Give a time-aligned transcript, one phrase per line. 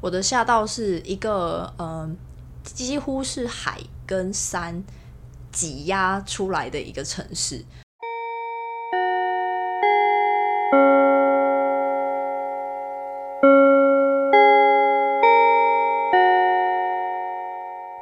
[0.00, 2.16] 我的下道是一个嗯，
[2.62, 4.84] 几乎是海跟山
[5.50, 7.64] 挤压出来的一个城市。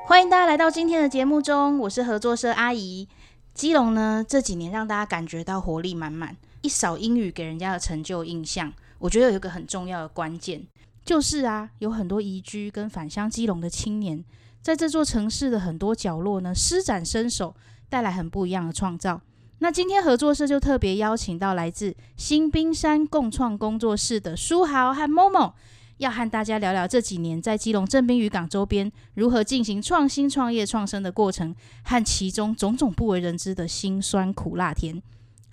[0.06, 3.08] 欢迎大家来到今天的节目中，我是合作社阿姨。
[3.54, 8.70] 基隆呢这几年让大家感觉到活力满满，一扫英语给人家的成就印象。
[8.98, 10.66] 我觉得有一个很重要的关键，
[11.06, 14.24] 就是啊，有很多移居跟返乡基隆的青年，
[14.60, 17.54] 在这座城市的很多角落呢，施展身手，
[17.88, 19.20] 带来很不一样的创造。
[19.60, 25.52] 那今天合作社就特别邀请到来自新冰山共创工作室的书豪和 Momo，
[25.98, 35.00] 要和大家聊聊这几年在基隆镇滨渔港周边如何进行创新创业创生的过程，和其中种种不为人知的辛酸苦辣甜。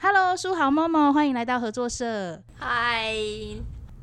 [0.01, 2.41] Hello，书豪 Momo，欢迎来到合作社。
[2.57, 3.13] 嗨，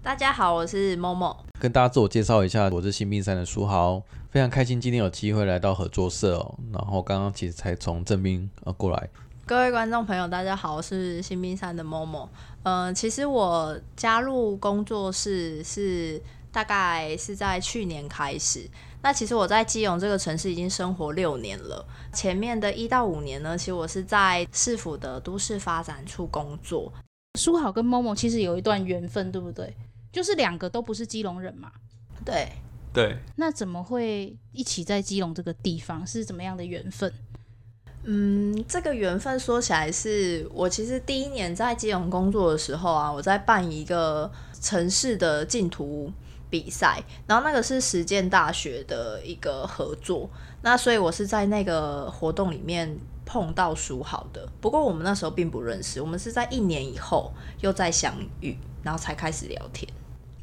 [0.03, 1.37] 大家好，我是 Momo。
[1.61, 6.59] 跟大家自我介绍一下，我是新兵山的书豪，非常开心今天有机会来到合作社哦。
[6.73, 9.11] 然后刚刚其实才从正兵呃过来。
[9.45, 12.29] 各位观众朋友，大家好，我是新兵山的 Momo。
[12.63, 18.67] 嗯，其实我加入工作室是大概是在去年开始。
[19.03, 21.87] 那其实我在基隆这个城市已经生活六年了。
[22.15, 26.91] 前面的一到五年呢，其实我是在市府的都市发展处工作。
[27.39, 29.73] 书豪跟 Momo 其实有一段缘分，对不对？
[30.13, 31.73] 就是两个都不是基隆人嘛。
[32.25, 32.49] 对
[32.93, 36.07] 对，那怎么会一起在基隆这个地方？
[36.07, 37.13] 是怎么样的缘分？
[38.03, 44.31] 嗯，这个缘分说起来是我其实第一年在基隆工作的时候啊，我在办一个
[44.61, 46.11] 城市的竞图
[46.49, 50.29] 比赛，然后那个是实践大学的一个合作，
[50.63, 54.49] 那所以我是在那个活动里面碰到书豪的。
[54.63, 59.87] 不过我们那时候并不认识，我们是在一年以后又再相遇，然后才开始聊天。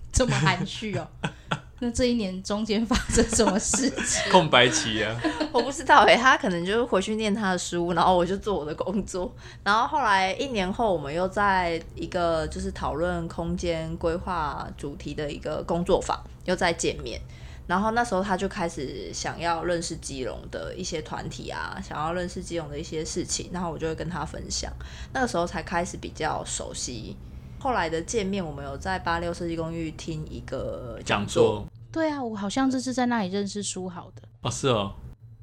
[0.13, 1.07] 这么含蓄哦？
[1.79, 4.19] 那这一年中间发生什么事情？
[4.33, 5.15] 空白期啊，
[5.51, 9.31] 我不知道哎、他可能就是回去念他的书，然后我就做我的工作。
[9.63, 17.21] 然后后来一年后，我们又在一个就是讨论空间规划主题的一个工作坊又再见面。
[17.67, 24.73] 然后那时候他就开始想要认识基隆的一些团体啊，想要认识基隆的一些事情，然后我就会跟他分享。
[25.13, 27.15] 那个时候才开始比较熟悉。
[27.59, 31.67] 后来的见面，我们有在八六设计公寓听一个讲座，座。
[31.91, 34.93] 对啊，我好像这是在那里认识书豪的，哦是哦，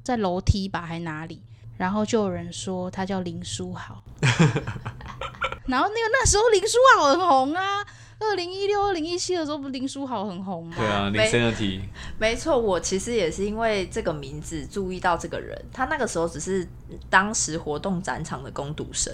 [0.03, 1.41] 在楼梯吧，还哪里？
[1.77, 4.01] 然后就有人说他叫林书豪，
[5.67, 7.85] 然后那个那时候林书豪很红啊，
[8.19, 10.75] 二零一六、二零一七的时候，不是林书豪很红吗？
[10.77, 11.81] 对啊，没林森的题，
[12.17, 15.59] 没错，我其实也是因为这个名字注意到这个人。
[15.73, 16.67] 他那个时候只是
[17.09, 19.13] 当时活动展场的攻读生，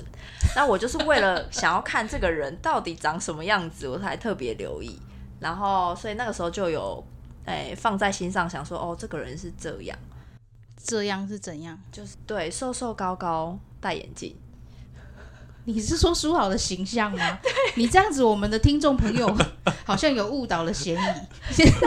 [0.55, 4.99] 那我就是为了 想要看这个人到底长什么样子，我才特别留意。
[5.39, 7.03] 然后，所以那个时候就有
[7.45, 9.97] 哎、放在心上，想说哦，这个人是这样，
[10.77, 11.77] 这样是怎样？
[11.91, 14.35] 就是对，瘦瘦高高，戴眼镜。
[15.65, 17.39] 你是说书豪的形象吗？
[17.75, 19.37] 你这样子，我们的听众朋友
[19.85, 21.53] 好像有误导的嫌疑。
[21.53, 21.79] 现 在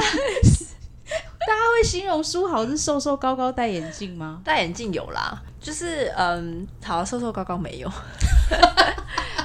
[1.46, 4.40] 大家会形容书豪是瘦瘦高高戴眼镜吗？
[4.44, 7.90] 戴眼镜有啦，就是嗯，好瘦瘦高高没有。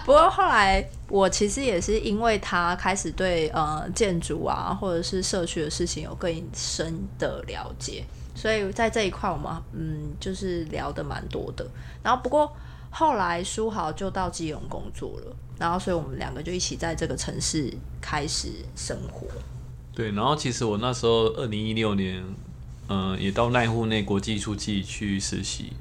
[0.05, 8.03] 不过后来我其实也是因为他开始对呃建筑啊或者是社区的事情有更深的了解，
[8.33, 11.67] 所以在这一块我们嗯就是聊的蛮多的。
[12.01, 12.51] 然后不过
[12.91, 19.27] 后来书豪就到基隆工作了，然后所以我们两个就一起在这个城市开始生活。
[19.93, 22.23] 对，然后其实我那时候二零一六年，
[22.87, 25.73] 嗯、也到濑户内国际艺术季去实习，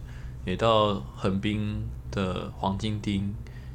[0.44, 3.32] 也到横滨的黄金町，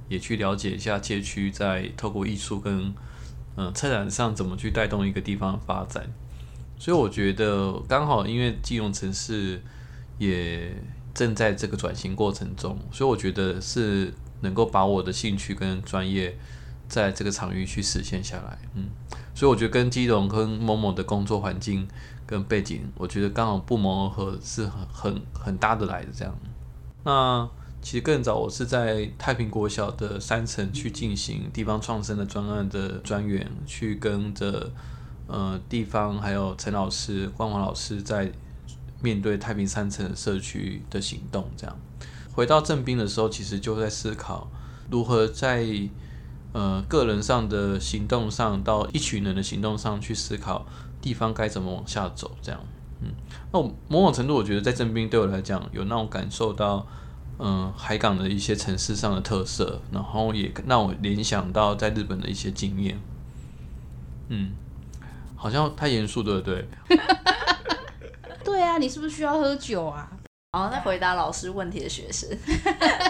[0.09, 2.93] 也去了解一下街区在透过艺术跟
[3.55, 6.05] 嗯策展上怎么去带动一个地方发展。
[6.77, 9.61] 所以我觉得刚好因为基隆城市
[10.17, 10.75] 也
[11.13, 16.37] 正在这个转型过程中，所以我觉得是能够把我的兴趣跟专业
[16.87, 18.89] 在这个场域去实现下来，嗯。
[19.35, 21.87] 所以我觉得跟基隆跟某某的工作环境
[22.25, 26.35] 跟背景，我觉得刚好不谋而合，是很很很搭得来的这样。
[27.03, 27.49] 那
[27.81, 34.71] 其实更早，我是在太平国小的三层去进行地方创生的专案的专员，去跟着
[35.25, 38.31] 呃地方还有陈老师、关华老师在
[39.03, 41.77] 面对太平三城社区的行动这样。
[42.33, 44.49] 回到正兵的时候，其实就在思考
[44.89, 45.67] 如何在
[46.53, 50.65] 呃个人上的行动上，到一群人的行动上去思考
[50.99, 52.59] 地方该怎么往下走，这样，
[53.01, 53.11] 嗯，
[53.51, 56.87] 那我某种程度，我觉得在正兵对我来讲，有让我感受到，
[57.37, 62.99] 嗯、海港的一些城市上的特色，然后也让我联想到在日本的一些经验，
[64.29, 64.53] 嗯，
[65.35, 66.67] 好像太严肃，对不对？
[68.43, 70.11] 对啊，你是不是需要喝酒啊？
[70.51, 72.29] 好，那回答老师问题的学生，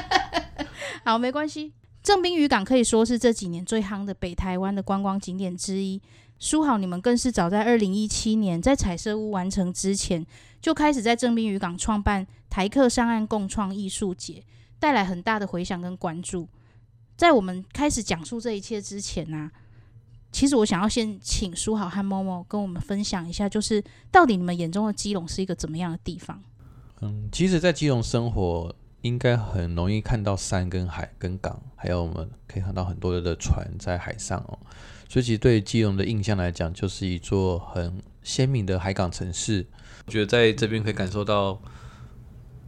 [1.03, 1.73] 好，没关系。
[2.01, 6.01] 正滨渔港可以说是这几年最夯的北台湾的观光景点之一。
[6.39, 10.25] 书好，你们更是早在二零一七年在彩色屋完成之前，
[10.61, 14.43] 就开始在正滨渔港创办台客上岸共创艺术节，
[14.79, 16.49] 带来很大的回响跟关注。
[17.15, 19.49] 在我们开始讲述这一切之前呢、
[20.33, 23.81] 其实我想要先请舒豪和某某跟我们分享一下，就是
[24.11, 26.41] 到底你们眼中的基隆是一个怎么样的地方？
[27.01, 34.57] 嗯，其实，在基隆生活应该很容易看到山跟海跟港，还有我们可以看到很多的船在海上哦。
[35.07, 39.67] 所以，其实对基隆的印象来讲，就是一座很鲜明的海港城市。
[40.07, 41.61] 我觉得在这边可以感受到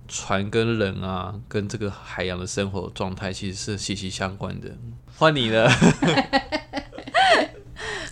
[0.07, 4.77] 船跟人啊，跟这个海洋的生活状态其实是息息相关的。
[5.17, 5.67] 换你了，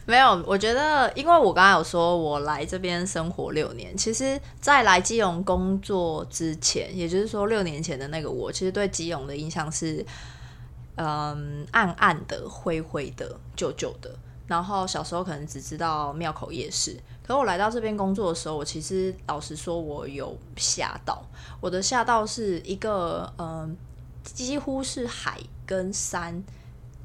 [0.06, 10.06] 没有，我觉得，因为我刚才有说，我来这边生活六年，其实，在来基隆工作之前，也就是说六年前的那个我，其实对基隆的印象是，
[10.96, 14.12] 嗯，暗暗的、灰灰的、旧旧的。
[14.46, 21.24] 然后小时候可能只知道庙口夜市，可我来到这边工作的时候，我其实老实说，我有吓到。
[21.62, 23.76] 我的吓到是一个，嗯，
[24.24, 26.44] 几乎是海跟山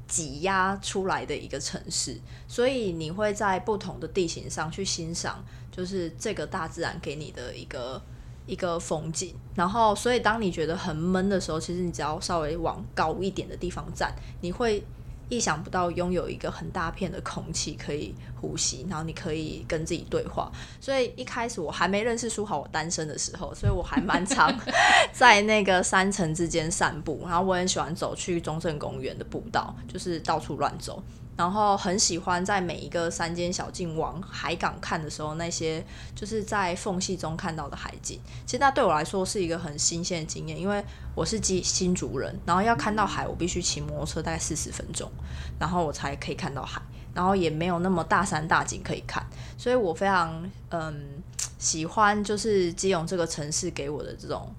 [0.09, 5.41] 挤压出来的一个城市，所以你会在不同的地形上去欣赏，
[5.71, 8.01] 就是这个大自然给你的一个
[8.47, 9.35] 一个风景。
[9.55, 14.11] 然后，所以当你觉得很闷的时候，其实你只要稍微往高一点的地方站，
[14.41, 14.83] 你会
[15.29, 20.51] 意想不到拥有一个很大片的空气可以呼吸，然后你可以跟自己对话。
[20.81, 24.53] 所以一开始我还没认识书豪，我单身的时候，所以我还蛮常
[25.13, 31.01] 在那个山城之间散步，然后我很喜欢走去中正公园的步道，就是到处乱走。
[31.39, 35.81] 然后很喜欢在每一个山间小径往海港看的时候，那些
[36.13, 38.19] 就是在缝隙中看到的海景。
[38.45, 40.83] 其实那对我来说是一个很新鲜的经验，因为
[41.15, 45.09] 我是基新竹人，然后要看到海，我必须骑摩托车大概四十分钟，
[45.57, 46.81] 然后我才可以看到海，
[47.13, 49.25] 然后也没有那么大山大景可以看，
[49.57, 51.23] 所以我非常嗯
[51.57, 54.53] 喜欢就是基隆这个城市给我的这种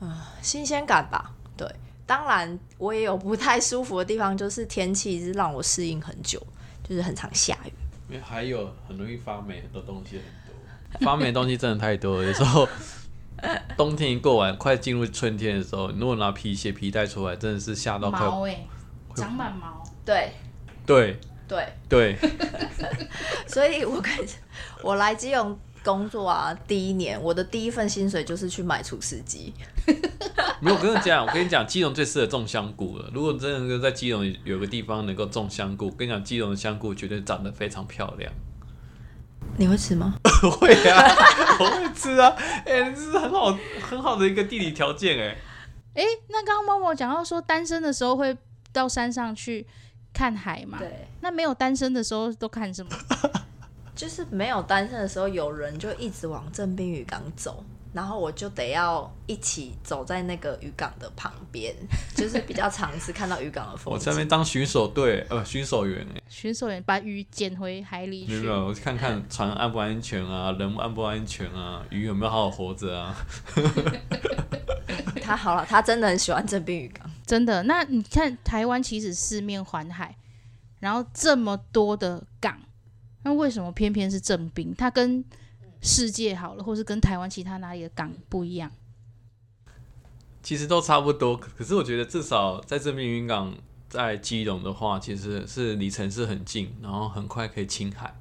[0.00, 1.32] 嗯、呃新鲜感吧，
[2.06, 6.40] 当然，我也有不太舒服的地方，就是天气是让我适应很久，
[6.88, 7.72] 就是很常下雨。
[8.08, 12.24] 因为还有很容易发霉，很多东西很多，发霉的东西真的太多了。
[12.24, 12.68] 有时候
[13.76, 18.20] 冬天一过完，快进入春天的时候，你如果拿皮鞋、皮带出来，真的是吓到快。
[18.20, 18.64] 毛哎、
[19.16, 19.82] 长满毛。
[20.04, 20.32] 对
[20.86, 21.18] 对
[21.48, 22.16] 对，对，
[23.48, 24.12] 所以我跟
[24.82, 29.54] 我来基隆工作啊，第一年我的第一份薪水就是去买除湿机。
[30.60, 33.08] 没有，我跟你讲，我跟你讲，基隆最适合种香菇了。
[33.14, 38.32] 如果真的在基隆有个地方能够种香菇，跟你讲，基隆的香菇绝对长得非常漂亮。
[39.56, 40.14] 你会吃吗？
[40.58, 41.16] 会啊，
[41.60, 42.34] 我会吃啊。
[42.64, 45.36] 哎、这是很好很好的一个地理条件哎。
[45.94, 48.36] 哎、那刚刚猫猫讲到说，单身的时候会
[48.72, 49.64] 到山上去
[50.12, 50.78] 看海嘛？。
[50.78, 52.90] 对，那没有单身的时候都看什么？
[53.96, 57.64] 就是没有单身的时候，有人就一直往正滨渔港走，
[57.94, 61.74] 然后我就得要一起走在那个渔港的旁边，
[62.14, 63.92] 就是比较尝试看到渔港的风景。
[63.94, 66.20] 我在那边当巡守队，呃，巡守员哎。
[66.28, 68.46] 巡守员把鱼捡回海里去没。
[68.46, 73.16] 有，我看看船安不安全啊，人安不安全啊，鱼有没有好好活着啊？
[75.22, 77.10] 他好了，他真的很喜欢正滨渔港。
[77.26, 80.14] 真的，那你看台湾其实四面环海，
[80.78, 82.60] 然后这么多的港，
[83.26, 84.72] 那为什么偏偏是正滨？
[84.78, 85.24] 它跟
[85.82, 88.70] 世界好了，或是跟台湾其他哪里的港不一样？
[90.44, 93.52] 其实都差不多，可是我觉得至少在这边云港，
[93.88, 98.14] 在基隆的话，其实是离城市很近，然后很快可以亲海。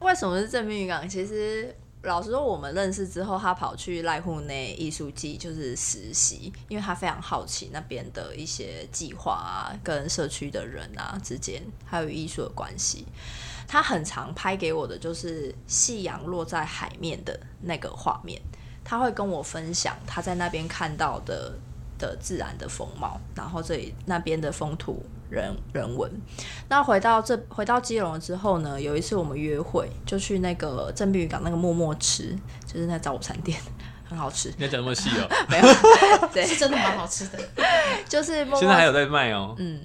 [0.00, 1.08] 为什么是正滨渔港？
[1.08, 1.72] 其实
[2.02, 13.06] 老实说，我们认识之后，他跑去濑户内艺术季就是实习，因为他非常好奇那边的一些计划啊，跟社区的人啊之间，还有艺术的关系。
[13.68, 18.40] 他很常拍给我的就是夕阳落在海面的那个画面，
[18.82, 21.52] 他会跟我分享他在那边看到的
[21.98, 26.10] 的自然的风貌，然后这里那边的风土人人文。
[26.68, 32.34] 那回到这回到基隆之后呢，有一次我们约会，就去那个正碧渔港那个默默吃，
[32.66, 33.60] 就是那早午餐店，
[34.08, 34.48] 很好吃。
[34.56, 37.38] 你要讲那么细哦、 没有，对，是真的蛮好吃的。
[38.08, 39.78] 就是默默现在还有在卖哦、嗯，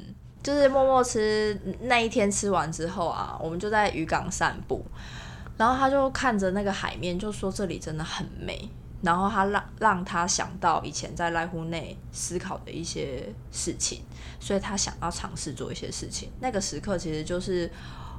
[0.43, 4.85] 就是默默吃那一天吃完之后啊，我们就在渔港散步，
[5.57, 8.69] 然后他就看着那个海面，就说这里真的很美。
[9.01, 13.21] 然后他让让他想到以前在濑户内思考的一些
[13.51, 14.01] 事情，
[14.39, 16.31] 所以他想要尝试做一些事情。
[16.39, 17.69] 那个时刻其实就是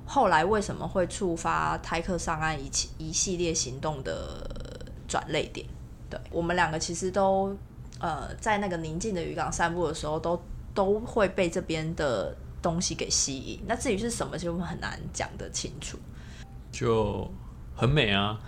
[0.04, 4.46] 后来为什么会触发泰克上岸一起一系列行动的
[5.08, 5.66] 转类点。
[6.10, 7.56] 对我们两个其实都
[7.98, 10.38] 呃在那个宁静的渔港散步的时候，都
[10.74, 13.60] 都会被这边的东西给吸引。
[13.66, 15.96] 那至于是什么，其实我们很难讲得清楚。
[16.72, 17.30] 就
[17.74, 18.38] 很美啊。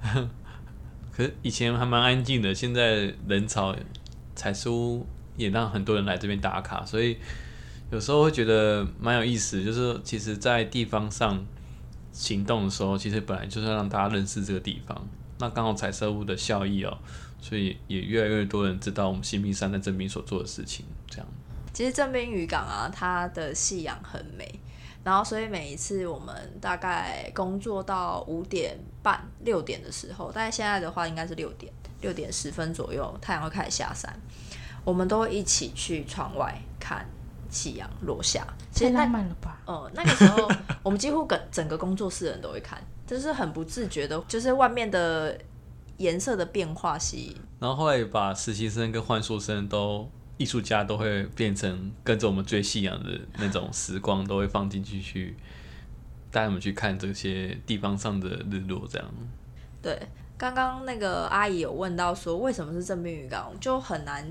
[1.12, 3.74] 可是以前还蛮安静的，现在人潮
[4.34, 5.06] 采书
[5.36, 7.16] 也让很多人来这边打卡，所以
[7.90, 9.64] 有时候会觉得蛮有意思。
[9.64, 11.42] 就是其实，在地方上
[12.12, 15.08] 行动的时候，其实本来就是让大家认识这个地方。
[15.38, 16.98] 那刚好彩色屋的效益哦，
[17.40, 20.84] 所以也越来越多人知道我们新兵山在征兵所做的事情。
[21.08, 21.26] 这样，
[21.76, 24.48] 其实正滨渔港啊，它的夕阳很美。
[25.04, 34.10] 然后，所以每一次我们大概工作到五点半、六点的时候，大概现在的话应该是六点、六点十分左右，太阳会开始下山，
[34.84, 37.06] 我们都会一起去窗外看
[37.50, 38.46] 夕阳落下。
[38.72, 39.60] 太浪漫了吧？
[39.66, 40.50] 呃，那个时候
[40.82, 45.38] 我们几乎整整个工作室人都会看，就是很不自觉的，就是外面的
[45.98, 47.36] 颜色的变化吸引。
[47.60, 50.10] 然后后来把实习生跟换宿生都。
[50.38, 55.34] 艺术家都会变成跟着我们追夕阳的那种时光，都会放进去去
[56.30, 59.08] 带我们去看这些地方上的日落，这样。
[59.80, 59.98] 对，
[60.36, 64.26] 刚刚那个阿姨有问到说，为什么是正滨渔港，就很难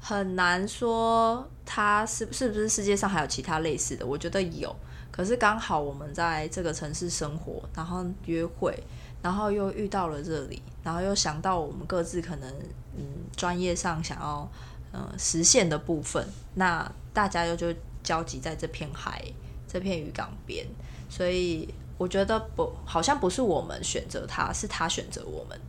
[0.00, 4.06] 很难说它是是不是世界上还有其他类似的？
[4.06, 4.74] 我觉得有，
[5.10, 8.74] 可是刚好我们在这个城市生活，然后约会，
[9.20, 12.50] 然后又遇到了这里，然后又想到我们各自可能
[12.96, 13.04] 嗯
[13.36, 14.50] 专业上想要。
[14.92, 19.24] 嗯，实现的部分，那大家又就交集在这片海、
[19.68, 20.66] 这片渔港边，
[21.08, 25.60] 所以我觉得不，好像不是我们选择他，是他选择我们。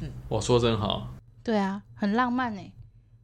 [0.00, 1.08] 嗯，我说真好。
[1.42, 2.72] 对啊，很浪漫哎。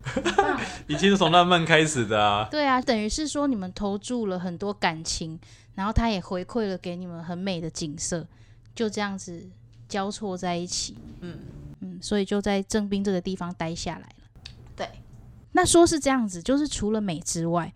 [0.87, 2.49] 已经是从浪漫开始的啊。
[2.51, 5.39] 对啊，等于是说你们投注了很多感情，
[5.75, 8.27] 然后他也回馈了给你们很美的景色，
[8.75, 9.51] 就这样子
[9.89, 10.97] 交错在一起。
[11.21, 11.39] 嗯
[11.81, 14.09] 嗯，所以就在正滨这个地方待下来。
[14.77, 14.87] 对，
[15.53, 17.73] 那说是这样子，就是除了美之外，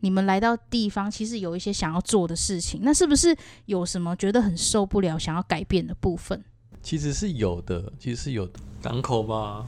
[0.00, 2.80] 你们来到地方，其实有一些想要做的事情。
[2.82, 3.34] 那是不是
[3.64, 6.44] 有什么觉得很受不了、想要改变的部分？
[6.82, 9.66] 其实是有的，其实是有的港口吧，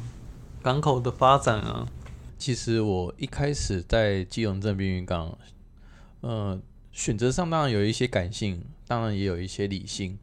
[0.63, 1.89] 港口的发展啊。
[2.37, 5.39] 其实我一开始在基隆镇滨渔港，
[6.21, 6.61] 呃，
[6.93, 10.19] 选择上当然有一些感性，当然也有一些理性。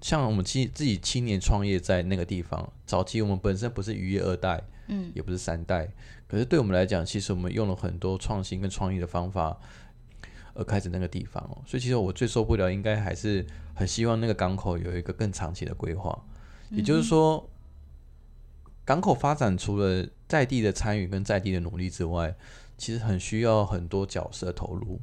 [0.00, 4.62] 像我们七自己青年创业在那个地方，早期我们本身不是渔业二代。
[4.90, 5.88] 嗯，也不是三代，
[6.26, 9.56] 可是对我们来讲，其实我们用了很多创新跟创意的方法，
[10.52, 11.62] 而开始那个地方哦。
[11.64, 16.24] 所以其实我最受不了，应该还是很希望那个港口有一个更长期的规划。
[16.70, 17.48] 也就是说，
[18.84, 22.34] 港口发展除了在地的参与跟在地的努力之外，
[22.76, 25.00] 其实很需要很多角色投入。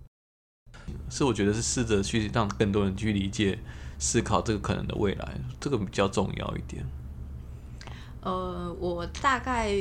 [1.09, 3.57] 是我觉得是试着去让更多人去理解、
[3.99, 6.85] 思考这个可能的未来，这个比较重要一点。
[8.21, 9.71] 呃，我大概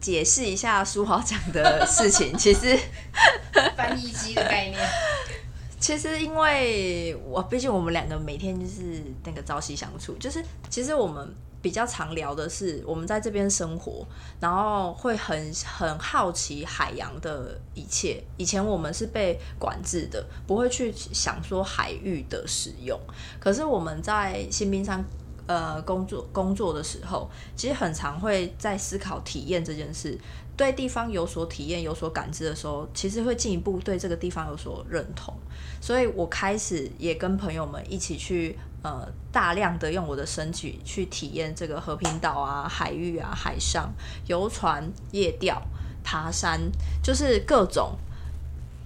[0.00, 2.36] 解释一下书豪讲的事情。
[2.36, 2.78] 其实
[3.76, 4.80] 翻译机的概念，
[5.78, 14.06] 其实因为我毕竟我们两个每天就是那个朝夕相处，就是其实我们比较常聊的是我们在这边生活，
[14.40, 18.22] 然后会很很好奇海洋的一切。
[18.36, 22.98] 以前我们是被管制的，不会去想说海域的使用。
[23.38, 25.04] 可是我们在新兵山。
[25.46, 30.18] 呃，工作工作的时候，其实很常会在思考体验这件事。
[30.56, 35.32] 对地方有所体验、有所感知的时候，其实会进一步对这个地方有所认同。
[35.80, 43.92] 所以我开始也跟朋友们一起去，呃，大量的用我的身体去体验这个和平岛啊、海域啊、海上
[44.26, 45.62] 游船、夜钓、
[46.02, 46.60] 爬山，
[47.02, 47.92] 就是各种，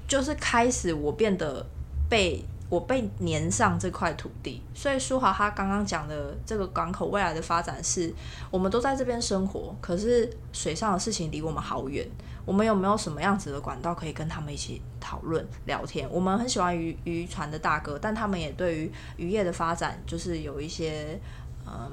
[0.09, 1.65] 就是开始我变得
[2.09, 2.45] 被。
[2.71, 8.15] 我被粘上这块土地，所以舒华他刚刚讲的这个港口未来的发展是，
[8.49, 12.09] 我们都在这边生活，可是水上的事情离我们好远。
[12.47, 16.09] 我们有没有什么样子的管道可以跟他们一起讨论聊天？
[16.11, 21.21] 我们很喜欢渔渔船的大哥，但他们也对于渔业的发展就是有一些
[21.67, 21.91] 嗯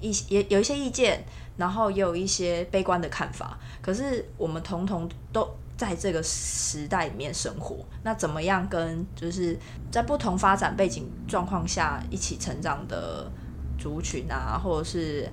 [0.00, 1.24] 一也有一些意见，
[1.56, 3.56] 然后也有一些悲观的看法。
[3.80, 5.48] 可是我们统统都。
[5.76, 9.58] 在这个时代里面生活，那怎么样跟就是
[9.90, 13.30] 在不同发展背景状况下一起成长的
[13.78, 15.28] 族群啊，或者是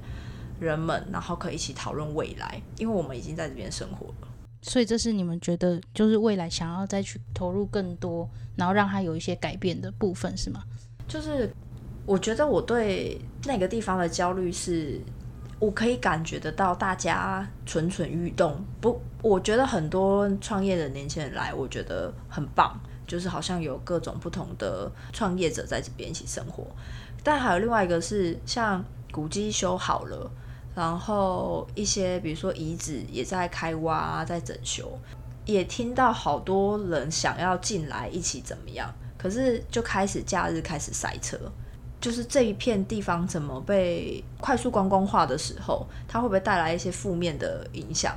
[0.59, 4.27] 人们，然后可以一起讨论未来，因为我们已经在这边生活了。
[4.61, 10.63] 所以这是你们觉得就是未来想要再去投入更多，然后让它有一些改变的部分，是吗？
[11.07, 11.49] 就是
[12.05, 14.99] 我觉得我对那个地方的焦虑是。
[15.63, 22.77] 我可以感觉得到大家蠢蠢欲动，不，我觉得很多创业的年轻人来，我觉得很棒，
[23.07, 26.65] 就是好像有各种不同的创业者在这边一起生活。
[27.23, 30.29] 但还有另外一个是，像古迹修好了，
[30.75, 34.99] 然后一些比如说遗址也在开挖、在整修，
[35.45, 41.39] 也听到好多人想要进来一起怎么样，可是就开始假日开始塞车。
[42.03, 48.13] 就是这一片地方怎么被快速观光化的时候，它会不会带来一些负面的影响？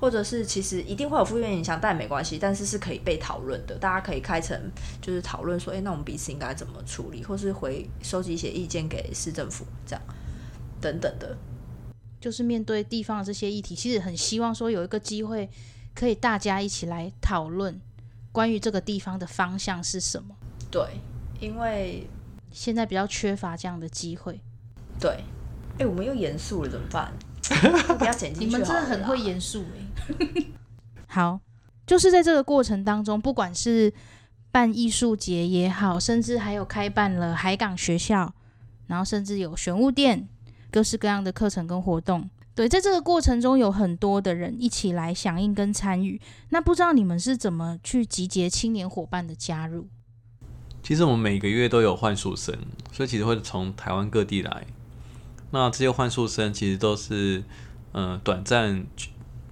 [0.00, 3.74] 或者是其实一定会有负面影响，但没关系，但是是可以被讨论的。
[3.74, 4.58] 大家可以开成
[5.02, 10.02] 就是讨论说，哎，那我们彼此应该怎么处理，或是回收集一些意见给市政府，这样
[10.80, 11.36] 等等的。
[12.18, 15.46] 就是面对地方的这些议题，其实很希望说有一个机会，
[15.94, 17.78] 可以大家一起来讨论
[18.32, 20.34] 关于这个地方的方向是什么。
[20.70, 20.82] 对，
[21.38, 22.06] 因为
[22.50, 24.40] 现在比较缺乏这样的机会。
[24.98, 25.24] 对，
[25.78, 27.12] 哎，我们又严肃了，怎么办？
[27.98, 28.46] 不要剪进去。
[28.46, 30.44] 你们真的很会严肃哎。
[31.06, 31.40] 好，
[31.86, 33.92] 就是在这个过程当中，不管是
[34.50, 38.34] 办艺术节也好，甚至还有开办了海港学校，
[38.86, 40.28] 然后甚至有玄物店，
[40.70, 42.28] 各式各样的课程跟活动。
[42.54, 46.18] 对，在这个过程中有很多的人一起来响应跟参与。
[46.48, 49.86] 那不知道你们是怎么去集结青年伙伴的加入？
[50.86, 52.56] 其实我们每个月都有幻术生，
[52.92, 54.68] 所以其实会从台湾各地来。
[55.50, 57.42] 那这些幻术生其实都是，
[57.90, 58.86] 嗯，短暂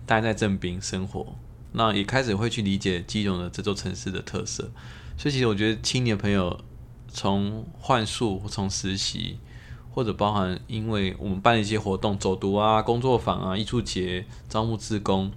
[0.06, 1.34] 待在正滨生活，
[1.72, 4.70] 那也开始会去理解基隆的这座城市的特色。
[5.18, 6.60] 所以其实我觉得青年朋友
[7.08, 9.40] 从幻术、从实习，
[9.90, 15.32] 或者包含因为我们办一些活动、走读啊、工作坊啊、艺术节、招募志工，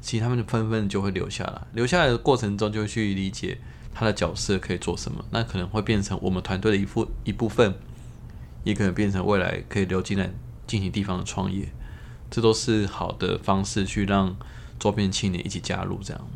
[0.00, 1.66] 其实他们就纷纷就会留下来。
[1.74, 3.58] 留下来的过程中，就会去理解
[3.94, 7.74] 他的角色可以做什么，那可能会变成我们团队的一部一部分。
[8.64, 10.26] 也可能变成未来可以流进来
[10.66, 11.68] 进行地方的创业，
[12.30, 14.34] 这都是好的方式去让
[14.80, 16.26] 周边青年一起加入这样。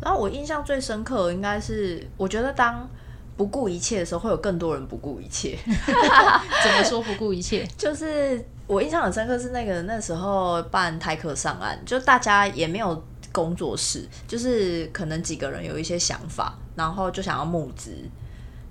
[0.00, 2.88] 然后我印象最深刻的应该是，我觉得当
[3.36, 5.58] 不顾一切的时候，会有更多人不顾一切。
[5.66, 7.68] 怎么说不顾一切？
[7.76, 13.04] 就是我印象很深刻是那个那时候办台客上岸，就大家也没有
[13.36, 17.92] 工作室，就是可能几个人有一些想法，然后就想要募资。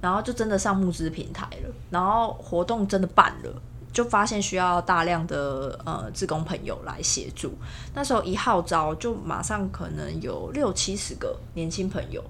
[0.02, 7.52] 然后就真的上募资平台了，然后活动真的办了，就发现需要大量的呃志工朋友来协助。
[7.96, 12.24] 那时候一号召，就马上可能有六七十个年轻朋友，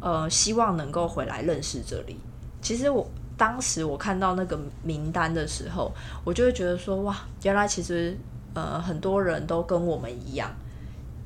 [0.00, 2.18] 呃，希望能够回来认识这里。
[2.62, 5.92] 其实我当时我看到那个名单的时候，
[6.24, 8.16] 我就会觉得说，哇，原来其实
[8.54, 10.50] 呃很多人都跟我们一样。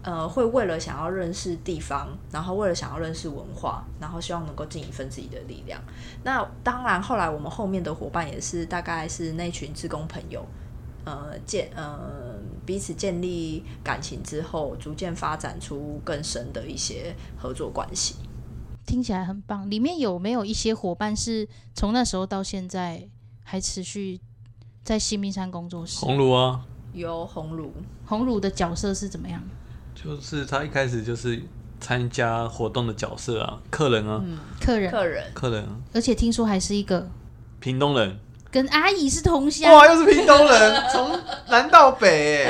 [0.05, 5.81] 呃，会为了想要认识地方，然后为了想要认识文化，然后希望能够尽一份自己的力量。
[6.23, 10.45] 那当然，后来我们后面的伙伴也是大概是那群志工朋友，
[11.07, 12.35] 呃，建呃
[12.67, 18.17] 彼此建立感情之后，逐渐发展出更深的一些合作关系。
[18.85, 19.71] 听起来很棒。
[19.71, 23.09] 里面有没有一些伙伴是从那时候到现在
[23.43, 24.21] 还持续
[24.83, 26.05] 在新兵山工作室？
[26.05, 27.73] 红炉啊，有红炉。
[28.05, 29.43] 红炉的角色是怎么样？
[29.95, 31.43] 就是他一开始就是
[31.81, 34.23] 参加活动的角色啊，客人啊，
[34.61, 37.07] 客人，客人，客人，而且听说还是一个
[37.61, 38.19] 屏东人，
[38.51, 42.47] 跟阿姨是同乡，哇，又是屏东人，从南到北，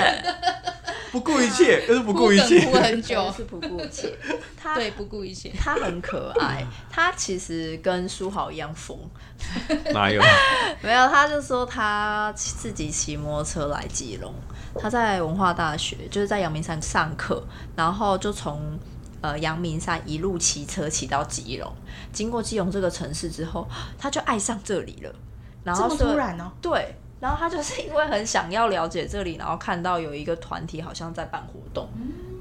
[1.14, 4.12] 不顾一切， 就是不顾一切，哭很久，是不顾一切，
[4.61, 8.98] 他对不顾一切，他很可爱，他其实跟书豪一样疯，
[9.94, 10.20] 哪有？
[10.83, 14.35] 没有，他就说他自己骑摩托车来基隆。
[14.77, 17.40] 他在文化大学，就是在阳明山上课，
[17.77, 18.77] 然后就从
[19.20, 21.72] 呃阳明山一路骑车骑到基隆，
[22.12, 25.14] 经过基隆这个城市之后，他就爱上这里了。
[25.62, 31.89] 然后突然哦，对，然后他就是因为很想要了解这里，然后看到有一个团体好像在办活动，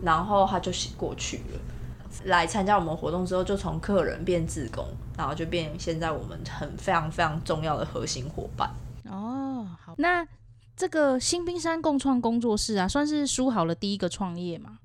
[0.01, 1.59] 然后他就过去了，
[2.25, 4.85] 来参加我们活动之后，就从客人变自工，
[5.17, 8.69] 然后就变现在我们很非常非常重要的核心伙伴。
[9.05, 10.27] 哦，好，那。
[10.75, 14.79] 这个新冰山共创工作室啊，算是书好了第一个创业吗？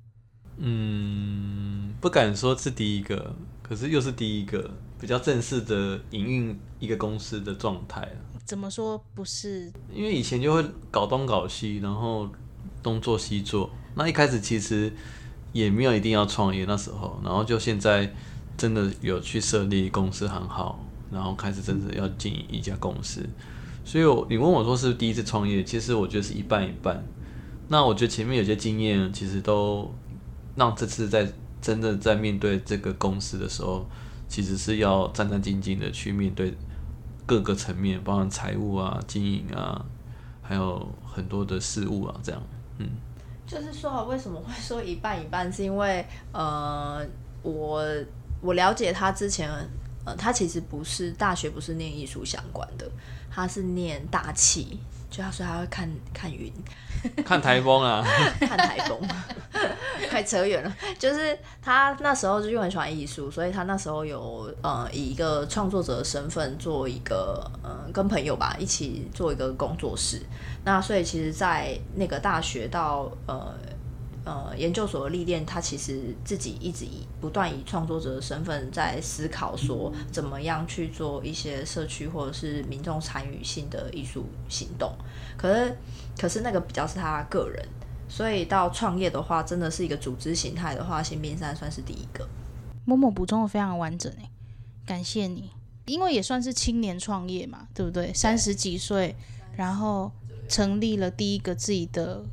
[0.58, 8.06] 嗯，不敢说是第一个，可是又是第一个比较正式的营运一个公司的状态
[8.48, 9.70] 怎么说不是？
[9.94, 12.26] 因为以前就会搞东搞西，然后
[12.82, 13.68] 东做西做。
[13.94, 14.90] 那一开始其实
[15.52, 18.10] 也没有一定要创业那时候，然后就现在
[18.56, 20.82] 真的有去设立公司行号，
[21.12, 23.22] 然后开始真的要经营一家公司。
[23.84, 27.04] 所以，你问我说是第一次创业，其实我觉得是一半一半。
[27.68, 29.94] 那我觉得前面有些经验，其实都
[30.56, 31.30] 让这次在
[31.60, 33.86] 真的在面对这个公司的时候，
[34.26, 36.54] 其实是要战战兢兢的去面对
[37.28, 39.84] 各个层面，包含财务啊、经营啊，
[40.40, 42.42] 还有很多的事物啊，这样。
[42.78, 42.88] 嗯，
[43.46, 45.52] 就是说，为什么会说一半一半？
[45.52, 47.06] 是因为呃，
[47.42, 47.84] 我
[48.40, 49.50] 我了解他之前，
[50.06, 52.90] 呃，他其实不是大学，不是念艺术相关的，
[53.30, 56.52] 他是念大气，就他说他会看看云，
[57.24, 58.04] 看台风啊，
[58.40, 59.00] 看台风，
[60.10, 60.76] 快扯远了。
[60.98, 70.20] 就是他那时候就很喜欢艺术，所以他那时候有呃以一个创作者的身份做一个呃跟朋友吧一起做一个工作室。
[70.64, 73.54] 那所以其实，在那个大学到呃
[74.28, 84.92] 呃研究所的历练，他其实自己一直以不断以创作者的身份在思考说怎么样去做一些社区或者是民众参与性的艺术行动。
[85.38, 85.76] 可是
[86.18, 87.66] 可是那个比较是他个人。
[88.10, 92.26] 所以到创业的话，真的是一个组织形态的话，新兵山算是第一个。
[92.86, 94.30] 某某补充的非常完整诶，
[94.86, 95.50] 感谢你，
[95.84, 98.10] 因为也算是青年创业嘛，对不对？
[98.14, 99.14] 三十几岁，
[99.54, 100.10] 然后
[100.48, 102.24] 成立了第一个自己的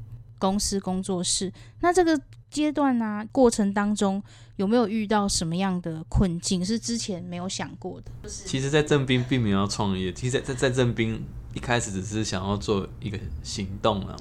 [0.46, 1.52] 公司工作室。
[1.80, 2.20] 那这个
[2.52, 4.22] 阶段呢，过程当中
[4.58, 6.64] 有没有遇到什么样的困境？
[6.64, 8.30] 是之前没有想过的？
[8.30, 11.22] 其实，在正兵并没有要创业，其实，在在正兵
[11.54, 14.16] 一开始只是想要做一个行动啊。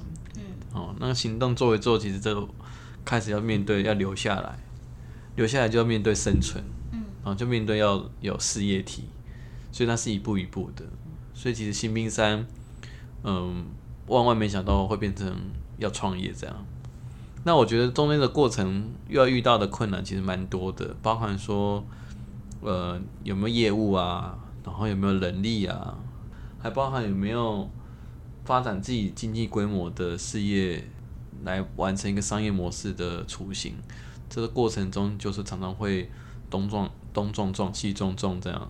[0.73, 2.49] 哦，那个行动做一做，其实就
[3.05, 4.59] 开始要面对要留下来，
[5.37, 6.61] 留下来就要面对生存，
[6.91, 9.05] 嗯，啊，就面对要有事业体，
[9.71, 10.83] 所以那是一步一步的。
[11.33, 12.45] 所以其实新兵三，
[13.23, 13.65] 嗯，
[14.07, 15.33] 万万没想到会变成
[15.77, 16.55] 要创业这样。
[17.43, 21.83] 那我觉得中间的过程又要遇到的困难其实蛮多的，包含说，
[22.61, 25.97] 呃，有没有业务啊，然后有没有能力啊，
[26.59, 27.69] 还包含有没有。
[28.45, 30.87] 发展自己经济规模的事业，
[31.43, 33.73] 来完成一个商业模式的雏形。
[34.29, 36.11] 这个过程中，就是常常会
[36.47, 38.69] 东撞东撞撞，西撞撞这样。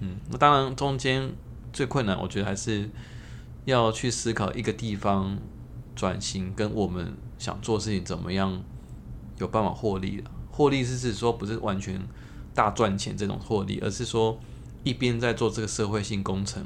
[0.00, 1.32] 嗯，那当然中间
[1.72, 2.90] 最困难，我觉得还是
[3.66, 5.38] 要去思考一个地方
[5.94, 8.62] 转型跟我们想做事情怎么样
[9.38, 10.30] 有办法获利了。
[10.50, 12.00] 获利是指说不是完全
[12.54, 14.38] 大赚钱这种获利，而是说
[14.82, 16.64] 一边在做这个社会性工程。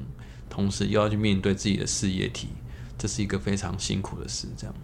[0.51, 2.49] 同时又要去面对自己的事业体，
[2.97, 4.49] 这是一个非常辛苦的事。
[4.57, 4.75] 这样，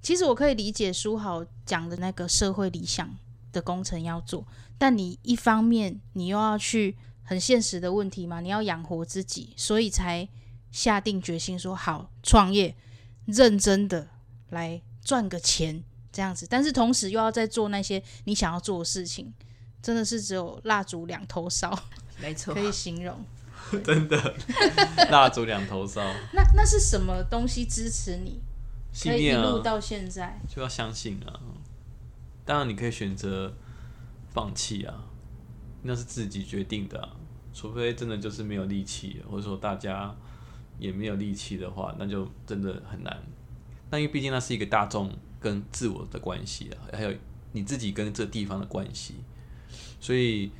[0.00, 3.14] 其实我可以理解书豪讲的那个社会理想
[3.52, 4.46] 的工程要做，
[4.78, 10.26] 但你一方面你又要去很现实的问题嘛，你要养活自己，所以才
[10.70, 12.76] 下定决心说好创业，
[13.28, 14.08] 认真的
[14.50, 16.46] 来赚个钱这样子。
[16.48, 19.32] 但是同时又要在做那些你想要做的事情，
[19.80, 21.78] 真的是只有蜡烛两头烧，
[22.20, 23.24] 没错，可以形容。
[23.84, 24.34] 真的，
[25.10, 26.02] 蜡烛两头烧。
[26.32, 28.40] 那那是什么东西支持你？
[28.92, 31.40] 信念啊，到现在就要相信啊。
[32.46, 33.54] 当然，你可以选择
[34.32, 35.04] 放弃啊，
[35.82, 37.10] 那是自己决定的。
[37.52, 40.16] 除非真的就是没有力气，或者说大家
[40.78, 43.22] 也没有力气的话，那就真的很难。
[43.90, 47.12] 那因为毕竟那是一个大众跟自我的关系啊，还有
[47.52, 49.14] 你自己跟这地方的关系，
[50.00, 50.50] 所以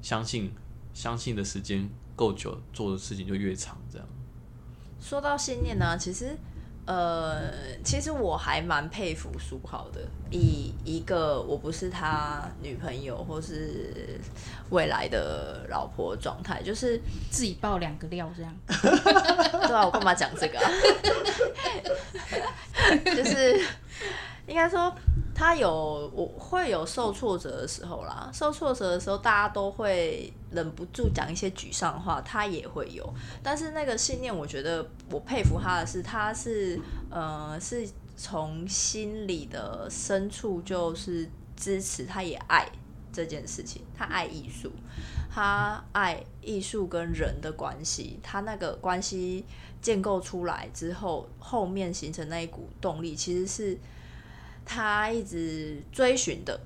[0.00, 0.50] 相信，
[0.92, 1.88] 相信的时间。
[2.14, 4.06] 够久做的事情就越长，这样。
[5.00, 6.36] 说到信念呢，其实，
[6.84, 7.52] 呃，
[7.84, 14.18] 其实我还蛮佩服苏浩的，以一个我不是他女朋友或是
[14.70, 18.52] 未来的老婆状态，就是 自己爆两个料这样。
[18.66, 20.58] 对啊，我干嘛讲这个？
[20.58, 20.70] 啊
[23.14, 23.60] 就是
[24.48, 24.92] 应该说。
[25.42, 33.12] 他有我会有受挫折的时候啦，受挫折的时候，大家都会忍不住讲一些沮丧话，他也会有。
[33.42, 37.84] 但是那个信念，我觉得我佩服他的是，他是呃，是
[38.16, 42.70] 从心里的深处就是支持，他也爱
[43.12, 44.70] 这件事情，他爱艺术，
[45.28, 49.44] 他爱艺术跟人的关系，他那个关系
[49.80, 53.76] 建构出来之后，后面形成那一股动力，其实是。
[54.64, 56.58] 他一直追寻的，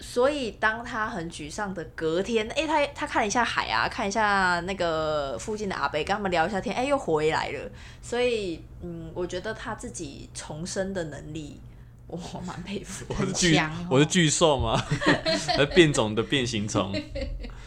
[0.00, 7.70] 所以当他很沮丧的隔天，哎，他他看了一下海啊，看一下那个附近的阿北，跟他们聊一下天，哎，又回来了。
[8.00, 11.60] 所以，嗯，我觉得他自己重生的能力，
[12.06, 13.04] 我蛮佩服。
[13.08, 13.60] 我是巨，
[13.90, 14.80] 我是巨兽吗？
[15.58, 16.92] 而变种的变形虫？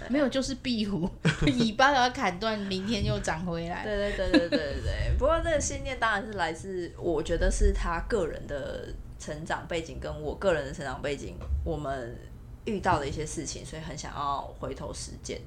[0.09, 1.09] 没有，就是壁虎，
[1.45, 3.83] 尾巴要砍断，明天又长回来。
[3.83, 5.15] 对对对对对对对。
[5.17, 8.87] 不过这个信念当然是来自，我觉得是他个人的。
[9.21, 12.17] 成长背景跟我个人的成长背景，我们
[12.65, 15.39] 遇到的一些事情，所以很想要回头实践，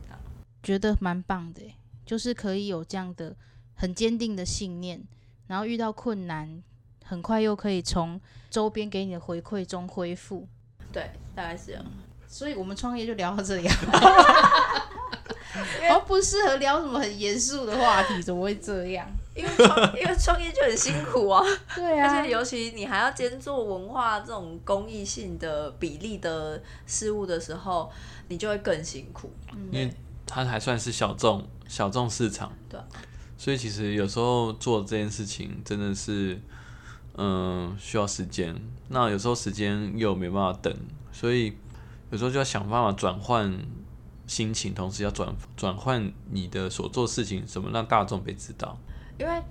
[0.62, 1.60] 觉得蛮棒的，
[2.06, 3.34] 就是可以有这样的
[3.74, 5.02] 很坚定的信念，
[5.48, 6.62] 然后遇到困难，
[7.04, 10.46] 很快又可以从周边给你的回馈中恢复。
[10.92, 11.84] 对，大概是这样。
[12.28, 13.66] 所以我们创业就聊到这里，
[15.90, 19.10] 好不适合聊什么很严肃的话题，怎么会这样？
[19.34, 21.44] 因为创 因为创业就很辛苦啊，
[21.74, 27.90] 对啊而且尤其你还要兼做文化这种公益性的比例的事物的时候，
[28.28, 29.32] 你就会更辛苦。
[29.72, 29.92] 因为
[30.26, 32.86] 它还算是小众小众市场，对啊
[33.36, 36.40] 所以其实有时候做这件事情真的是，
[37.16, 38.54] 嗯，需要时间。
[38.88, 40.74] 那有时候时间又没办法等，
[41.12, 41.56] 所以
[42.10, 43.52] 有时候就要想办法转换
[44.26, 48.78] 心情，同时要转转换你的所做事情，怎么让大众被知道。
[49.16, 49.42] 因为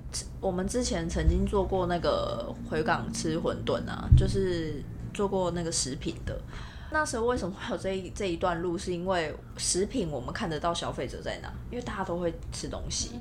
[0.41, 6.37] 我们之前曾经做过那个回港吃馄饨啊，就是做过那个食品的。
[6.91, 8.77] 那时候为什么会有这一这一段路？
[8.77, 13.11] 是因为食品我们看得到消费者在哪，因为大家都会吃东西，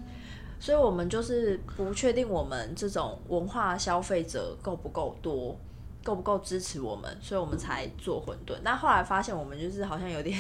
[0.59, 5.57] 所以我们就是不确定我们这种文化消费者够不够多，
[6.03, 8.59] 够不够支持我们，所以我们才做馄饨。
[8.65, 10.37] 但后来发现我们就是好像有点。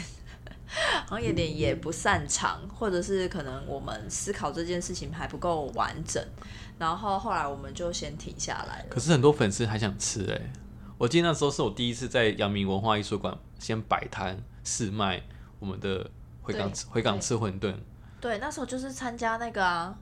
[1.06, 6.22] 好像有点也不擅长，或者是可能我们思考这件事情还不够完整，
[6.78, 8.86] 然后后来我们就先停下来了。
[8.88, 10.52] 可是很多粉丝还想吃哎、
[10.98, 15.22] 我记得那时候是我第一次在阳明文化艺术馆先摆摊试卖
[15.58, 17.74] 我们的回港对回港吃馄饨，
[18.20, 19.96] 对，那时候就是参加那个啊，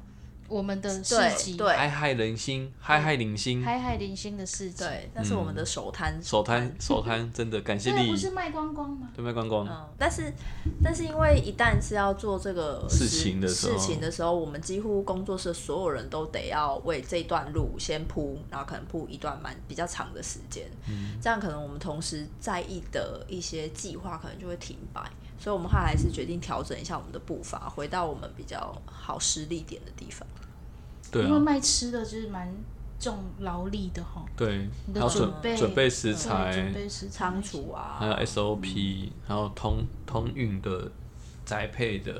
[0.51, 1.69] 我们的市对集，对。
[1.77, 9.09] 嗨嗨人心，嗨嗨零星，嗨嗨零星的市集，对，那是我们的首摊、首摊首摊 真的感谢那丽个不是卖光光吗？
[9.15, 10.33] 对卖光光，嗯，但是
[10.83, 13.79] 但是因为一旦是要做这个事情的时候。
[13.79, 20.69] 事情的时候，我们几乎工作室所有人都得要为这段路先铺，然后可能铺一段蛮比较长的时间，
[21.23, 25.01] 这样可能我们同时在意的一些计划可能就会停摆，
[25.39, 30.27] 所以我们后来还是决定调整一下我们的步伐，回到我们比较好施力点的地方。
[31.11, 32.53] 对啊，因为卖吃的就是蛮
[32.99, 40.91] 重劳力的哈，对，你的准准备准备食材准，备食仓储啊，还有 SOP，还有通通运的
[41.45, 42.13] 宅配的，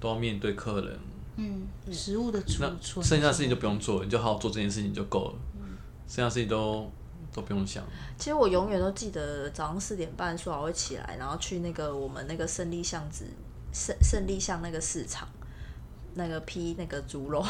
[0.00, 0.98] 都要面对客人。
[1.36, 5.34] 嗯，食物的储存，剩下的事情就不用做，你就好好做这件事情就够了。
[6.08, 6.90] 剩下的事情都
[7.32, 7.84] 都不用想。
[8.16, 13.26] 其实我永远都记得早上四点半说好会起来，然后去那个我们那个胜利巷子
[13.72, 15.28] 胜胜利巷那个市场，
[16.16, 17.44] 那个批那个猪肉，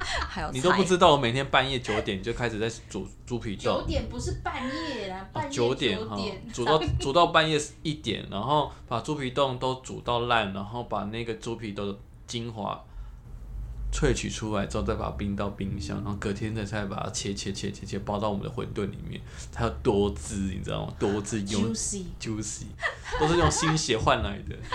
[0.00, 12.82] 还有你都不知道，我每天半夜九点就开始在煮猪皮九冻，点不是半夜啦，半夜哦九点哈点，煮到煮到半夜一点，然后把猪皮冻都煮到烂，然后把那个猪皮冻的精华
[13.92, 19.20] 萃取出来之后，再把它冰到冰箱，然后隔天再再把它切切切切切包到我们的馄饨里面，
[19.52, 20.94] 它有多汁，你知道吗？
[20.98, 22.64] 多汁用 juicy，juicy，
[23.20, 24.56] 都是用心血换来的。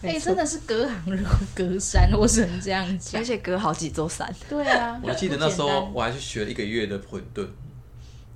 [0.00, 3.20] 哎、真的是隔行如隔山，我只能这样讲。
[3.20, 3.24] 而。
[3.24, 4.32] 且隔好几座山。
[4.48, 7.46] 对啊， 我记得那时候我还去学了一个月的馄饨，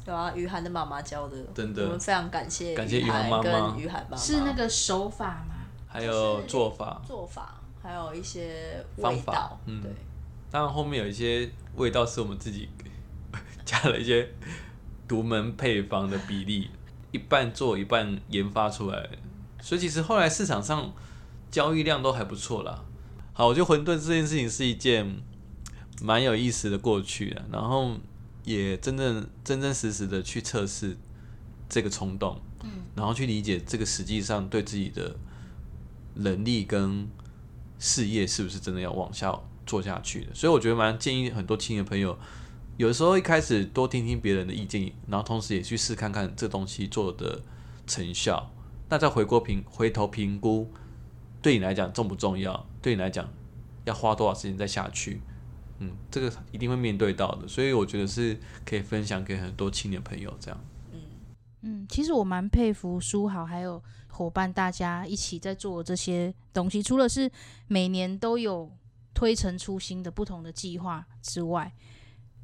[0.05, 1.85] 对啊，于涵的妈妈教的，真的。
[1.85, 3.43] 我们非常感谢感谢于涵妈妈。
[3.43, 4.23] 跟于涵妈妈。
[4.23, 5.55] 是那个手法吗？
[5.87, 7.01] 还有做法。
[7.07, 9.81] 做法，还有一些方法味道，嗯。
[9.81, 9.91] 对，
[10.51, 12.69] 当然后面有一些味道是我们自己
[13.65, 14.29] 加了一些
[15.07, 16.71] 独门配方的比例，
[17.13, 19.09] 一半做一半研发出来，
[19.61, 20.93] 所以其实后来市场上
[21.53, 22.85] 交易量都还不错啦。
[23.33, 25.23] 好，我觉得混沌这件事情是一件
[26.03, 27.97] 蛮有意思的过去的，然后
[28.45, 30.97] 也真正真真实实的去测试
[31.69, 35.15] 这个冲动，嗯，然后去理解这个实际上对自己的
[36.15, 37.09] 能力跟
[37.79, 40.35] 事业是不是真的要往下做下去的。
[40.35, 42.19] 所以我觉得蛮建议很多青年朋友，
[42.77, 47.43] 有的时候一开始多听听别人的意见，然后同时也去试看看这东西做的
[47.87, 48.51] 成效，
[48.89, 50.71] 那再回过评回头评估，
[51.43, 52.67] 对你来讲重不重要？
[52.81, 53.29] 对你来讲
[53.85, 55.21] 要花多少时间再下去？
[55.81, 60.61] 嗯，这个一定会面对到的，所以我觉得是可以分享给很多青年朋友这样。
[61.63, 67.31] 嗯，其实我蛮佩服书豪还有伙伴大家一起在做这些东西，除了是
[67.67, 68.71] 每年都有
[69.15, 71.73] 推陈出新的不同的计划之外，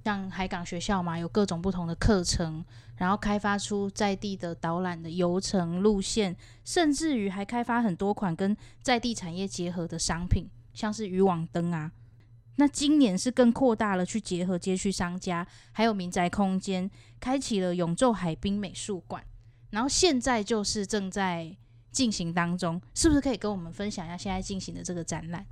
[0.09, 2.65] 像海港学校嘛，有各种不同的课程，
[2.97, 11.93] 然后开发出在地的导览的游程路线，甚至于还开发很多款跟在地产业结合的商品，像是渔网灯啊。
[12.57, 16.91] 那今年是更扩大了去结合街区商家，还有民宅空间，
[17.21, 19.23] 开启了永昼海滨美术馆，
[19.69, 21.55] 然后现在就是正在
[21.93, 25.45] 进行当中，是不是可以跟我们分享一下现在进行的这个展览？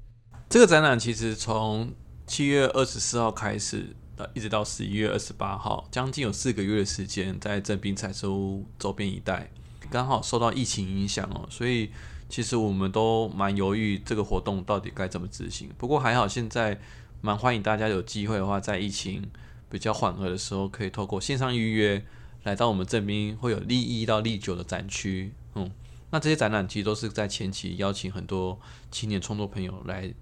[0.49, 1.92] 这个展览其实从
[2.27, 9.50] 七月二十四号开始，呃，一直到十一月二十八号，将近有四个月的时间，在正滨彩色屋周边一带，
[9.90, 11.90] 刚好受到疫情影响哦，所以
[12.29, 15.70] 其实我们都蛮犹豫这个活动到底该怎么执行。
[15.76, 16.81] 不过还好，现在
[17.20, 19.29] 蛮欢迎大家有机会的话，在疫情
[19.68, 22.02] 比较缓和的时候，可以透过线上预约
[22.44, 25.70] 来到我们正滨，会有历一到历九的展区，嗯。
[26.09, 28.59] 那这些展览其实都是在前期邀请很多
[28.92, 30.14] 青年创作朋友来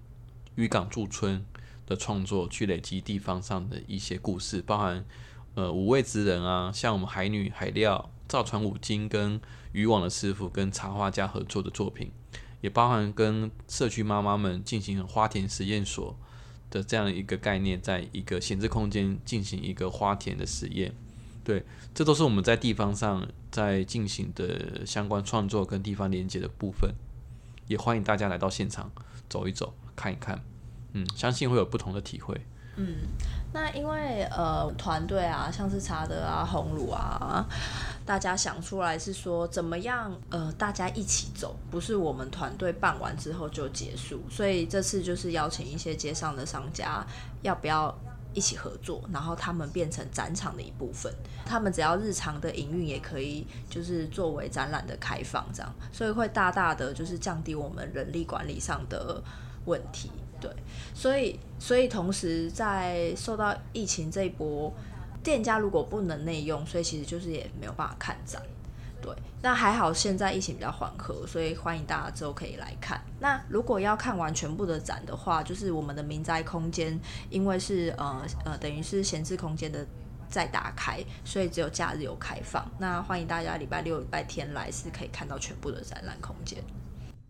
[0.55, 1.45] 渔港驻村
[1.85, 5.05] 的创作，去累积地方上的一些故事，包含
[5.53, 9.39] 呃五味之人啊，像我们海女海料、造船五金跟
[9.71, 12.11] 渔网的师傅跟插画家合作的作品，
[12.61, 16.17] 也包含跟社区妈妈们进行花田实验所
[16.71, 20.93] 的这样一个概念，在一个闲置空间进行一个花田的实验。
[21.43, 26.95] 对，这都是我们在地方上在进行的相关创作跟地方连接的部分，
[27.67, 28.91] 也欢迎大家来到现场
[29.29, 30.43] 走一走、看一看，
[30.95, 32.35] 嗯，相信会有不同的体会。
[32.77, 32.95] 嗯，
[33.53, 37.45] 那因为呃团队啊，像是查德啊、红鲁啊，
[38.05, 47.05] 大家想出来是说怎么样呃大家一起走，不是我们团队办完之后就结束，所以这次就是邀请一些街上的商家，
[47.43, 47.95] 要不要？
[48.33, 51.09] 一起合作，然后他们变成展场的一部分。
[51.45, 59.23] 他们只要日常的营运也可以，就是作为展览的开放这样，所以会大大的就是降低我们人力管理上的
[59.63, 60.11] 问题。
[60.45, 60.53] 对，
[60.93, 64.71] 所以所以同时在受到疫情这一波，
[65.23, 68.39] 店家如果不能内用，所以其实就是也没有办法看展。
[69.01, 73.01] 对，那还好，现在疫情比较缓和，所以欢迎大家之后可以来看。
[73.19, 76.99] 那如果要看完全部的展的话，就是我们的民宅空间，
[77.31, 79.83] 因为是呃呃，等于是闲置空间的
[80.29, 82.69] 再打开，所以只有假日有开放。
[82.77, 86.63] 那欢迎大家礼拜六、礼拜天来，是可以看到全部的展览空间。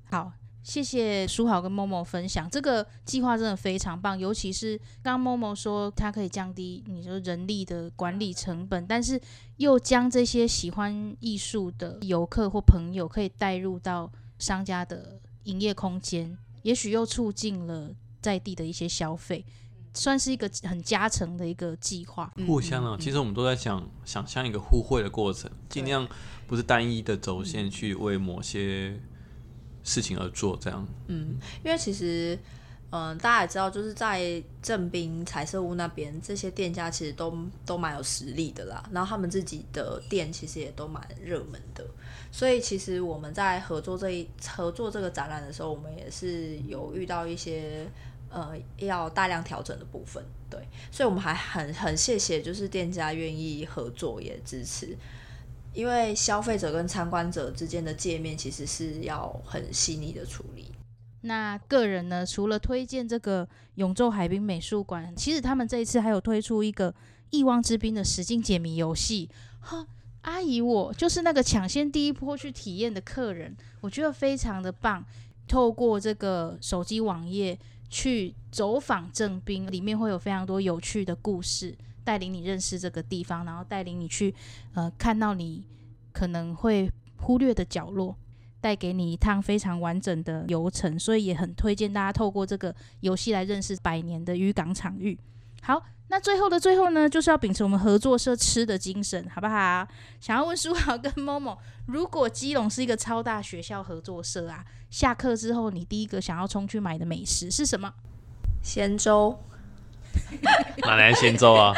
[0.10, 0.34] 好。
[0.66, 9.22] 谢谢书豪跟某某分享这个计划真的非常棒，尤其是刚某某说它可以降低你说人力的管理成本，但是
[9.58, 19.46] 又将这些喜欢艺术的游客或朋友可以带入到商家的营业空间，也许又促进了在地的一些消费，
[19.94, 22.34] 算是一个很加成的一个计划。
[22.48, 26.08] 互相啊，其实我们都在想想象一个互惠的过程，尽量
[26.48, 29.00] 不是单一的走线去为某些。
[29.86, 30.86] 事情而做，这样。
[31.08, 32.38] 嗯，因为其实，
[32.90, 37.34] 嗯，大家也知道，就是在正滨彩色屋那边，这些店家其实都
[37.66, 38.84] 都蛮有实力的啦。
[38.92, 41.86] 然后他们自己的店其实也都蛮热门的。
[42.32, 47.88] 所以其实我们在合作这一合作这个展览的时候，我们也是有遇到一些
[48.30, 50.22] 呃要大量调整的部分。
[50.50, 50.60] 对，
[50.92, 54.98] 所以我们还很很谢谢，就是店家愿意合作也支持。
[55.76, 60.72] 因为消费者跟参观者之间的界面其实是要很细腻的处理。
[61.22, 66.92] 那个人呢，除了推荐这个永州海滨美术馆，其实他们这一次还有推出一个
[67.32, 69.30] 《亿汪之滨》的实境解谜游戏。
[69.60, 69.86] 哈，
[70.22, 75.04] 阿姨，我就是那个抢先第一波去体验的客人，我觉得非常的棒。
[75.48, 77.58] 透过这个手机网页
[77.90, 81.76] 去走访正滨，里面会有非常多有趣的故事。
[82.06, 84.34] 带领你认识这个地方，然后带领你去，
[84.76, 85.66] 呃，看到你
[86.14, 88.16] 可能会忽略的角落，
[88.62, 95.20] 带给你一趟非常完整的游程，所以也很推荐大家透过这个游戏来认识百年的渔港场域。
[95.62, 99.88] 好，那最后的最后呢，就是要秉持我们合作社吃的精神，好不好？
[100.22, 107.92] 想要问书豪跟某某，如果基隆是一个超大学校合作社啊，下课之后你第一个想要冲去买的美食是什么？
[108.62, 109.38] 咸粥。
[110.86, 111.74] 哪来咸粥啊？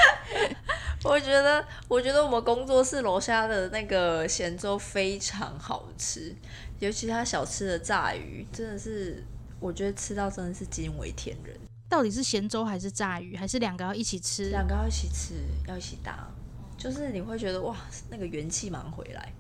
[1.08, 6.36] 我觉得，我觉得我们工作室楼下的那个咸粥非常好吃，
[6.80, 9.24] 尤其他小吃的炸鱼，真的是，
[9.60, 11.58] 我觉得吃到真的是惊为天人。
[11.90, 14.50] 到底是咸粥还是炸鱼，还是两个要一起吃？
[14.50, 15.36] 两个要一起吃，
[15.68, 16.28] 要一起搭，
[16.78, 17.76] 就是你会觉得哇，
[18.10, 19.34] 那个元气忙回来。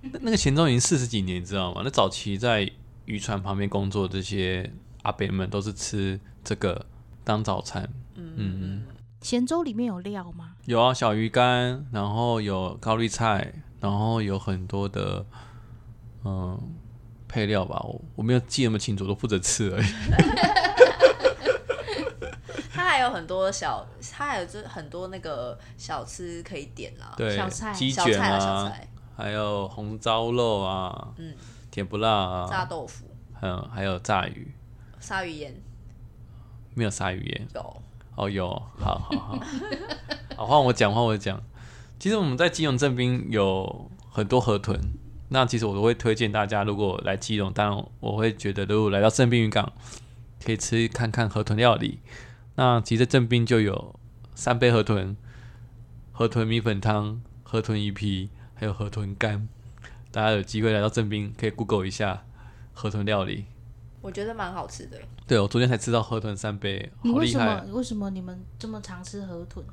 [0.00, 1.82] 那个咸粥已经四十几年，你知道吗？
[1.84, 2.70] 那早期在
[3.06, 4.70] 渔船旁边工作这些
[5.02, 6.86] 阿伯们，都是吃这个
[7.24, 7.82] 当早餐。
[8.14, 8.82] 嗯嗯，
[9.20, 10.54] 咸粥里面有料吗？
[10.66, 15.26] 有啊，小鱼干，然后有高丽菜，然后有很多的
[16.24, 16.58] 嗯
[17.26, 17.80] 配料吧。
[17.84, 19.86] 我我没有记那么清楚，都负责吃而已。
[22.72, 27.12] 它还有很多小，它还有这很多那个小吃可以点啦。
[27.16, 28.72] 对，小菜、鸡卷啊，
[29.16, 31.34] 还有红糟肉啊，嗯，
[31.72, 33.04] 甜不辣啊，炸豆腐，
[33.42, 34.54] 嗯，还有炸鱼，
[35.00, 35.60] 鲨鱼盐，
[36.74, 37.82] 没有鲨鱼盐，有。
[38.18, 38.48] 哦，有，
[38.80, 39.40] 好好好，
[40.36, 41.40] 好换我讲，换我讲。
[42.00, 44.76] 其实我们在基隆正滨有很多河豚，
[45.28, 49.72] 那其实我都会推荐大家，如果来基隆，当然我会觉得，如果来到正滨渔港，
[50.44, 52.00] 可以吃看看河豚料理。
[52.56, 53.94] 那其实正滨就有
[54.34, 55.16] 三杯河豚、
[56.10, 59.48] 河豚米粉汤、河豚鱼皮，还有河豚干。
[60.10, 62.24] 大家有机会来到正滨，可以 Google 一下
[62.72, 63.44] 河豚料理。
[64.00, 64.98] 我觉得蛮好吃的。
[65.26, 67.18] 对，我昨天才吃到河豚三杯，好厉害！
[67.20, 67.64] 为什么？
[67.72, 69.64] 为什么你们这么常吃河豚？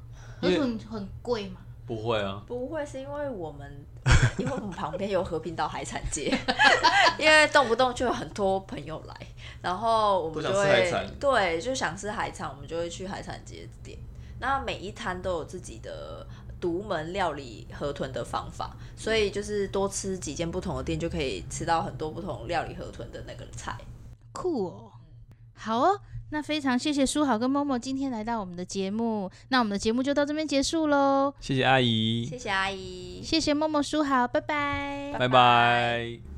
[0.41, 1.61] 河豚很贵吗？
[1.85, 3.71] 不会啊，不会是因为我们，
[4.39, 6.35] 因为我们旁边有和平岛海产街，
[7.19, 9.15] 因为动不动就有很多朋友来，
[9.61, 13.97] 然后我们就都想吃海会产对，就想吃海产，我们就会去海产街点。
[14.39, 16.25] 那每一摊都有自己的
[16.59, 23.77] 独门料理河豚的方法，所以就是多吃几间不同的店，就可以吃到很多不同料理河豚的那个菜。
[24.35, 24.91] 酷哦，
[25.55, 25.99] 好哦。
[26.31, 31.33] 那非常谢谢书豪跟默默今天来到我们的节目，那我们的节目就到这边结束喽。
[31.39, 35.15] 谢谢阿姨，谢谢阿姨，谢谢默默书豪，拜拜。
[35.17, 36.34] 拜拜